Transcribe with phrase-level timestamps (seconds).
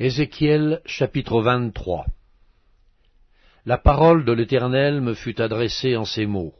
[0.00, 2.06] Ézéchiel chapitre 23
[3.66, 6.54] La parole de l'Éternel me fut adressée en ces mots.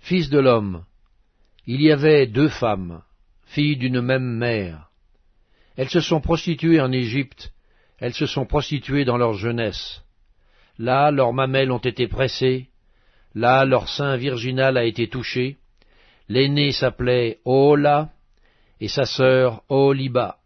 [0.00, 0.84] Fils de l'homme,
[1.68, 3.04] il y avait deux femmes,
[3.44, 4.90] filles d'une même mère.
[5.76, 7.52] Elles se sont prostituées en Égypte,
[8.00, 10.02] elles se sont prostituées dans leur jeunesse.
[10.76, 12.70] Là, leurs mamelles ont été pressées,
[13.32, 15.58] là, leur sein virginal a été touché.
[16.28, 18.10] L'aînée s'appelait Oola,
[18.80, 20.39] et sa sœur Oholiba.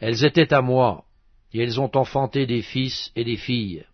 [0.00, 1.04] Elles étaient à moi,
[1.52, 3.84] et elles ont enfanté des fils et des filles.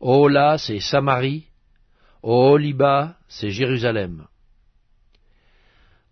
[0.00, 1.46] Ola, c'est Samarie,
[2.22, 4.26] Oholiba, c'est Jérusalem.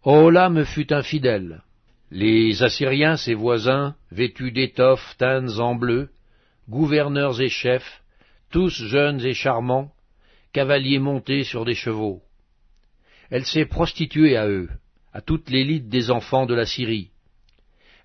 [0.05, 1.63] Ola me fut infidèle.
[2.11, 6.11] Les Assyriens, ses voisins, vêtus d'étoffes teintes en bleu,
[6.69, 8.03] gouverneurs et chefs,
[8.51, 9.93] tous jeunes et charmants,
[10.53, 12.23] cavaliers montés sur des chevaux.
[13.31, 14.69] Elle s'est prostituée à eux,
[15.13, 17.11] à toute l'élite des enfants de la Syrie.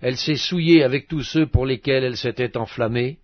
[0.00, 3.18] Elle s'est souillée avec tous ceux pour lesquels elle s'était enflammée,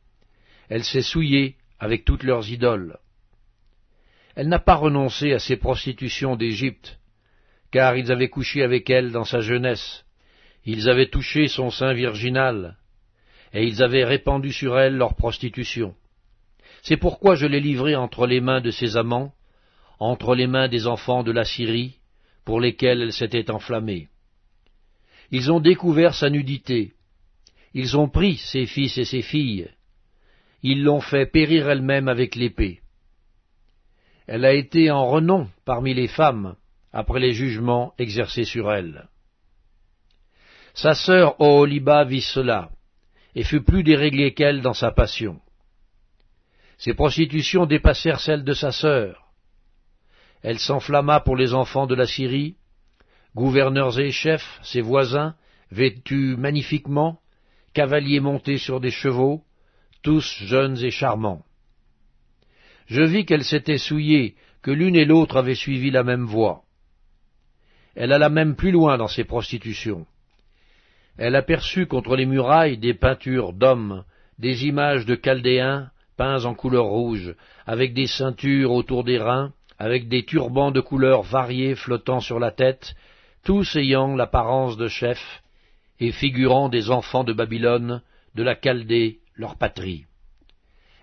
[0.68, 2.98] elle s'est souillée avec toutes leurs idoles.
[4.34, 6.98] Elle n'a pas renoncé à ses prostitutions d'Égypte,
[7.70, 10.04] car ils avaient couché avec elle dans sa jeunesse,
[10.64, 12.76] ils avaient touché son sein virginal,
[13.54, 15.94] et ils avaient répandu sur elle leur prostitution.
[16.82, 19.32] C'est pourquoi je l'ai livrée entre les mains de ses amants,
[19.98, 21.96] entre les mains des enfants de la Syrie,
[22.44, 24.08] pour lesquels elle s'était enflammée.
[25.30, 26.92] Ils ont découvert sa nudité.
[27.74, 29.68] Ils ont pris ses fils et ses filles.
[30.62, 32.80] Ils l'ont fait périr elle-même avec l'épée.
[34.26, 36.56] Elle a été en renom parmi les femmes
[36.92, 39.08] après les jugements exercés sur elle.
[40.74, 42.70] Sa sœur Oholiba vit cela,
[43.34, 45.40] et fut plus déréglée qu'elle dans sa passion.
[46.78, 49.30] Ses prostitutions dépassèrent celles de sa sœur.
[50.42, 52.56] Elle s'enflamma pour les enfants de la Syrie,
[53.36, 55.34] gouverneurs et chefs, ses voisins,
[55.70, 57.20] vêtus magnifiquement,
[57.74, 59.42] cavaliers montés sur des chevaux,
[60.02, 61.44] tous jeunes et charmants.
[62.86, 66.62] Je vis qu'elle s'était souillée, que l'une et l'autre avaient suivi la même voie.
[67.94, 70.06] Elle alla même plus loin dans ses prostitutions.
[71.18, 74.04] Elle aperçut contre les murailles des peintures d'hommes,
[74.38, 77.34] des images de Chaldéens peints en couleur rouge,
[77.66, 82.50] avec des ceintures autour des reins, avec des turbans de couleurs variées flottant sur la
[82.50, 82.94] tête,
[83.46, 85.42] tous ayant l'apparence de chefs,
[86.00, 88.02] et figurant des enfants de Babylone,
[88.34, 90.04] de la Chaldée, leur patrie.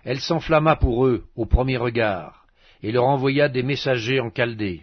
[0.04, 2.44] Elle s'enflamma pour eux au premier regard,
[2.82, 4.82] et leur envoya des messagers en Chaldée.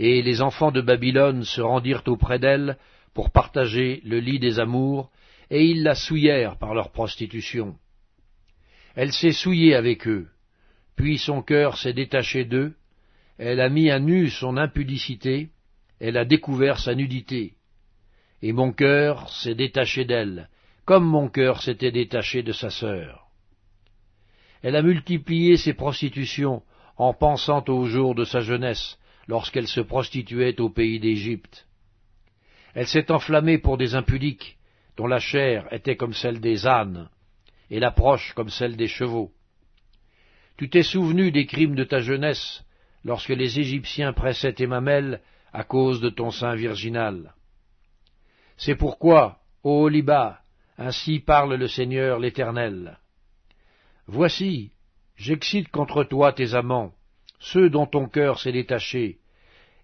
[0.00, 2.76] Et les enfants de Babylone se rendirent auprès d'elle
[3.14, 5.12] pour partager le lit des amours,
[5.50, 7.76] et ils la souillèrent par leur prostitution.
[8.96, 10.26] Elle s'est souillée avec eux,
[10.96, 12.74] puis son cœur s'est détaché d'eux,
[13.38, 15.50] elle a mis à nu son impudicité,
[16.00, 17.54] elle a découvert sa nudité.
[18.42, 20.48] Et mon cœur s'est détaché d'elle,
[20.84, 23.28] comme mon cœur s'était détaché de sa sœur.
[24.62, 26.62] Elle a multiplié ses prostitutions
[26.96, 28.98] en pensant aux jours de sa jeunesse,
[29.28, 31.66] lorsqu'elle se prostituait au pays d'Égypte.
[32.74, 34.56] Elle s'est enflammée pour des impudiques,
[34.96, 37.08] dont la chair était comme celle des ânes,
[37.70, 39.32] et l'approche comme celle des chevaux.
[40.56, 42.64] Tu t'es souvenu des crimes de ta jeunesse,
[43.04, 45.20] lorsque les Égyptiens pressaient tes mamelles
[45.52, 47.34] à cause de ton sein virginal.
[48.56, 50.40] C'est pourquoi, ô Liba,
[50.76, 52.98] ainsi parle le Seigneur l'Éternel.
[54.06, 54.72] Voici,
[55.16, 56.92] j'excite contre toi tes amants,
[57.38, 59.18] ceux dont ton cœur s'est détaché,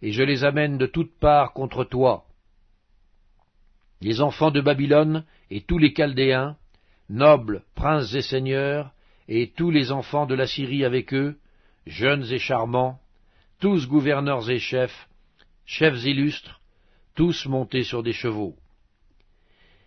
[0.03, 2.25] et je les amène de toutes parts contre toi.
[4.01, 6.57] Les enfants de Babylone et tous les Chaldéens,
[7.09, 8.93] nobles, princes et seigneurs,
[9.29, 11.39] et tous les enfants de la Syrie avec eux,
[11.87, 13.01] jeunes et charmants,
[13.61, 15.09] tous gouverneurs et chefs,
[15.67, 16.61] chefs illustres,
[17.15, 18.57] tous montés sur des chevaux.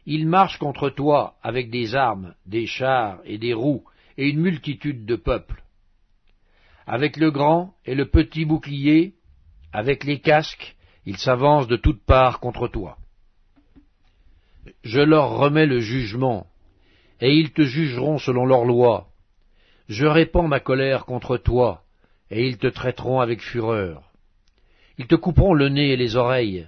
[0.06, 3.84] Ils marchent contre toi avec des armes, des chars et des roues,
[4.18, 5.64] et une multitude de peuples.
[6.86, 9.16] Avec le grand et le petit bouclier,
[9.74, 10.76] avec les casques,
[11.06, 12.98] ils s'avancent de toutes parts contre toi.
[14.84, 16.48] Je leur remets le jugement,
[17.20, 19.10] et ils te jugeront selon leur loi.
[19.90, 21.84] Je répands ma colère contre toi,
[22.30, 24.07] et ils te traiteront avec fureur.
[24.98, 26.68] Ils te couperont le nez et les oreilles,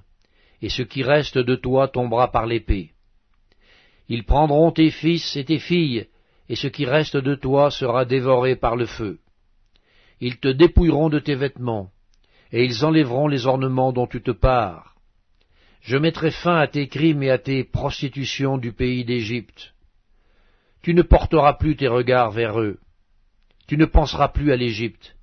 [0.62, 2.92] et ce qui reste de toi tombera par l'épée.
[4.08, 6.08] Ils prendront tes fils et tes filles,
[6.48, 9.20] et ce qui reste de toi sera dévoré par le feu.
[10.20, 11.92] Ils te dépouilleront de tes vêtements,
[12.52, 14.96] et ils enlèveront les ornements dont tu te pares.
[15.82, 19.74] Je mettrai fin à tes crimes et à tes prostitutions du pays d'Égypte.
[20.82, 22.80] Tu ne porteras plus tes regards vers eux.
[23.68, 25.16] Tu ne penseras plus à l'Égypte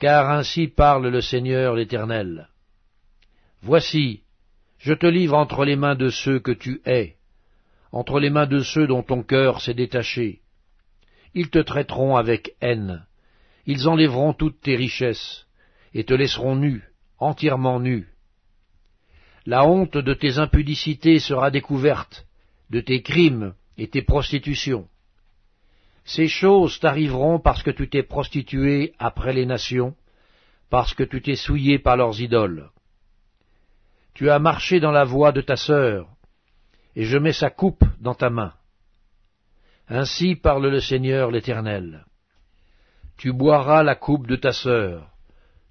[0.00, 2.48] car ainsi parle le Seigneur l'Éternel.
[3.60, 4.22] Voici,
[4.78, 7.16] je te livre entre les mains de ceux que tu hais,
[7.92, 10.40] entre les mains de ceux dont ton cœur s'est détaché.
[11.34, 13.06] Ils te traiteront avec haine,
[13.66, 15.46] ils enlèveront toutes tes richesses,
[15.92, 16.82] et te laisseront nu,
[17.18, 18.08] entièrement nu.
[19.44, 22.26] La honte de tes impudicités sera découverte,
[22.70, 24.88] de tes crimes et tes prostitutions.
[26.12, 29.94] Ces choses t'arriveront parce que tu t'es prostitué après les nations,
[30.68, 32.70] parce que tu t'es souillé par leurs idoles.
[34.14, 36.08] Tu as marché dans la voie de ta sœur,
[36.96, 38.54] et je mets sa coupe dans ta main.
[39.88, 42.04] Ainsi parle le Seigneur l'Éternel.
[43.16, 45.12] Tu boiras la coupe de ta sœur,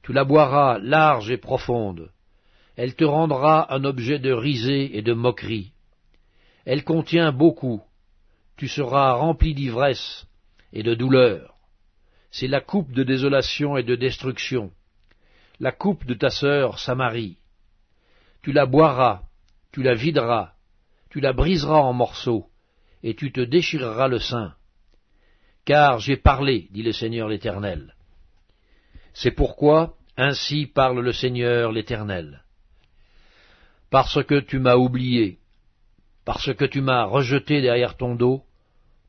[0.03, 2.11] tu la boiras large et profonde.
[2.77, 5.73] Elle te rendra un objet de risée et de moquerie.
[6.63, 7.81] Elle contient beaucoup.
[8.55, 10.28] Tu seras rempli d'ivresse
[10.73, 11.55] et de douleur.
[12.31, 14.71] C'est la coupe de désolation et de destruction.
[15.59, 17.37] La coupe de ta sœur Samarie.
[18.41, 19.23] Tu la boiras,
[19.71, 20.53] tu la videras,
[21.09, 22.47] tu la briseras en morceaux,
[23.03, 24.55] et tu te déchireras le sein.
[25.65, 27.95] Car j'ai parlé, dit le Seigneur l'Éternel.
[29.13, 32.43] C'est pourquoi ainsi parle le Seigneur l'Éternel.
[33.89, 35.39] Parce que tu m'as oublié,
[36.25, 38.43] parce que tu m'as rejeté derrière ton dos,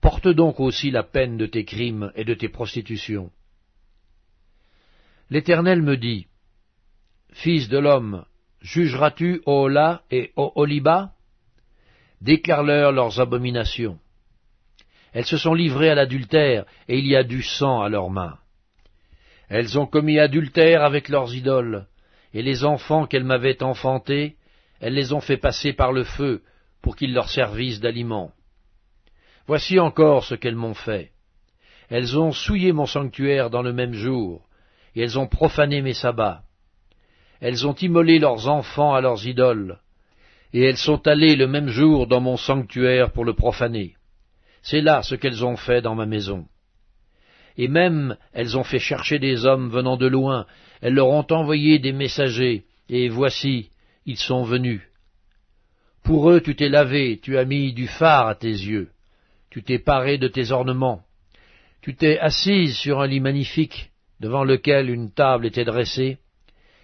[0.01, 3.31] porte donc aussi la peine de tes crimes et de tes prostitutions.
[5.29, 6.27] L'Éternel me dit,
[7.33, 8.25] Fils de l'homme,
[8.61, 11.13] jugeras-tu Ola et Oholiba?
[12.21, 13.99] Déclare-leur leurs abominations.
[15.13, 18.39] Elles se sont livrées à l'adultère, et il y a du sang à leurs mains.
[19.49, 21.87] Elles ont commis adultère avec leurs idoles,
[22.33, 24.37] et les enfants qu'elles m'avaient enfantés,
[24.81, 26.43] elles les ont fait passer par le feu,
[26.83, 28.33] pour qu'ils leur servissent d'aliment.
[29.51, 31.11] Voici encore ce qu'elles m'ont fait.
[31.89, 34.47] Elles ont souillé mon sanctuaire dans le même jour,
[34.95, 36.43] et elles ont profané mes sabbats.
[37.41, 39.81] Elles ont immolé leurs enfants à leurs idoles,
[40.53, 43.97] et elles sont allées le même jour dans mon sanctuaire pour le profaner.
[44.63, 46.47] C'est là ce qu'elles ont fait dans ma maison.
[47.57, 50.47] Et même elles ont fait chercher des hommes venant de loin,
[50.81, 53.71] elles leur ont envoyé des messagers, et voici,
[54.07, 54.81] ils sont venus.
[56.05, 58.91] Pour eux tu t'es lavé, tu as mis du phare à tes yeux,
[59.51, 61.03] tu t'es paré de tes ornements,
[61.83, 66.19] tu t'es assise sur un lit magnifique, devant lequel une table était dressée,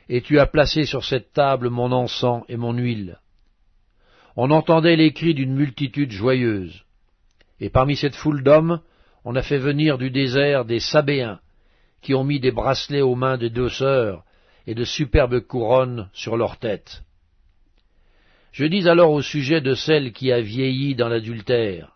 [0.08, 3.18] et tu as placé sur cette table mon encens et mon huile.
[4.36, 6.84] On entendait les cris d'une multitude joyeuse.
[7.60, 8.80] Et parmi cette foule d'hommes,
[9.24, 11.40] on a fait venir du désert des Sabéens,
[12.02, 14.24] qui ont mis des bracelets aux mains des deux sœurs
[14.66, 17.02] et de superbes couronnes sur leurs têtes.
[18.52, 21.95] Je dis alors au sujet de celle qui a vieilli dans l'adultère.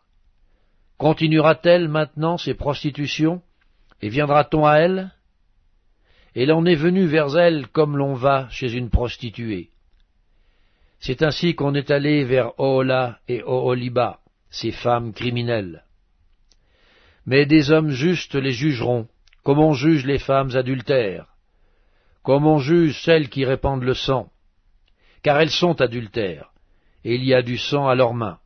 [1.00, 3.41] Continuera-t-elle maintenant ses prostitutions,
[4.02, 5.11] et viendra-t-on à elle?
[6.35, 9.70] Et l'on est venu vers elle comme l'on va chez une prostituée.
[10.99, 14.20] C'est ainsi qu'on est allé vers Oola et Oholiba,
[14.50, 15.85] ces femmes criminelles.
[17.25, 19.08] Mais des hommes justes les jugeront,
[19.43, 21.29] comme on juge les femmes adultères,
[22.23, 24.31] comme on juge celles qui répandent le sang,
[25.23, 26.53] car elles sont adultères,
[27.05, 28.38] et il y a du sang à leurs mains.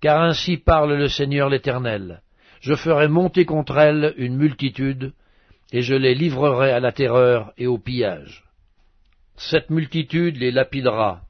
[0.00, 2.22] Car ainsi parle le Seigneur l'Éternel,
[2.60, 5.14] je ferai monter contre elles une multitude,
[5.72, 8.44] et je les livrerai à la terreur et au pillage.
[9.36, 11.22] Cette multitude les lapidera,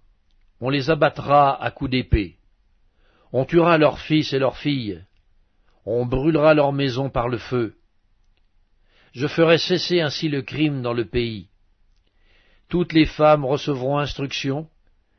[0.61, 2.37] on les abattra à coups d'épée,
[3.33, 5.05] on tuera leurs fils et leurs filles,
[5.85, 7.77] on brûlera leurs maisons par le feu.
[9.13, 11.49] Je ferai cesser ainsi le crime dans le pays.
[12.69, 14.69] Toutes les femmes recevront instruction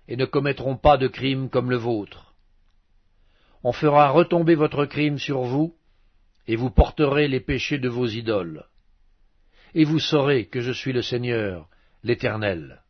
[0.08, 2.27] et ne commettront pas de crime comme le vôtre.
[3.64, 5.76] On fera retomber votre crime sur vous,
[6.48, 8.66] et vous porterez les péchés de vos idoles.
[9.74, 11.68] Et vous saurez que je suis le Seigneur,
[12.04, 12.82] l'Éternel.